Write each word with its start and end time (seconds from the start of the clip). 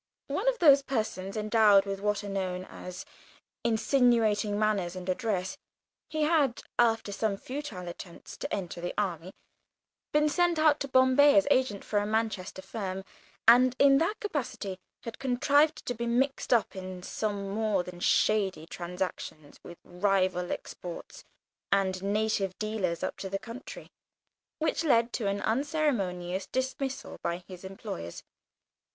One 0.29 0.47
of 0.47 0.57
those 0.57 0.81
persons 0.81 1.37
endowed 1.37 1.85
with 1.85 1.99
what 2.01 2.23
are 2.23 2.27
known 2.29 2.65
as 2.65 3.05
"insinuating 3.63 4.57
manners 4.57 4.95
and 4.95 5.07
address," 5.07 5.59
he 6.09 6.23
had, 6.23 6.63
after 6.79 7.11
some 7.11 7.37
futile 7.37 7.87
attempts 7.87 8.35
to 8.37 8.51
enter 8.51 8.81
the 8.81 8.95
army, 8.97 9.31
been 10.11 10.27
sent 10.27 10.57
out 10.57 10.79
to 10.79 10.87
Bombay 10.87 11.37
as 11.37 11.45
agent 11.51 11.83
for 11.85 11.99
a 11.99 12.07
Manchester 12.07 12.63
firm, 12.63 13.03
and 13.47 13.75
in 13.77 13.99
that 13.99 14.19
capacity 14.19 14.79
had 15.03 15.19
contrived 15.19 15.85
to 15.85 15.93
be 15.93 16.07
mixed 16.07 16.51
up 16.51 16.75
in 16.75 17.03
some 17.03 17.51
more 17.51 17.83
than 17.83 17.99
shady 17.99 18.65
transactions 18.65 19.59
with 19.63 19.77
rival 19.83 20.49
exporters 20.49 21.23
and 21.71 22.01
native 22.01 22.57
dealers 22.57 23.03
up 23.03 23.17
the 23.17 23.37
country, 23.37 23.91
which 24.57 24.83
led 24.83 25.13
to 25.13 25.27
an 25.27 25.43
unceremonious 25.43 26.47
dismissal 26.47 27.19
by 27.21 27.43
his 27.47 27.63
employers. 27.63 28.23